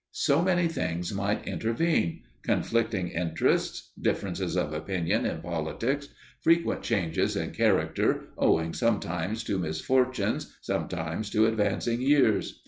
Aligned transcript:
So 0.13 0.41
many 0.41 0.67
things 0.67 1.13
might 1.13 1.45
intervene: 1.47 2.21
conflicting 2.41 3.09
interests; 3.09 3.91
differences 4.01 4.57
of 4.57 4.73
opinion 4.73 5.27
in 5.27 5.43
politics; 5.43 6.07
frequent 6.39 6.81
changes 6.81 7.35
in 7.35 7.51
character, 7.51 8.23
owing 8.35 8.73
sometimes 8.73 9.43
to 9.43 9.59
misfortunes, 9.59 10.57
sometimes 10.59 11.29
to 11.29 11.45
advancing 11.45 12.01
years. 12.01 12.59